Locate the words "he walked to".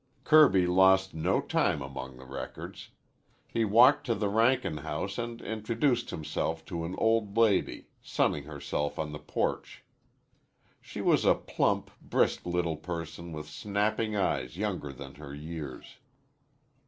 3.47-4.15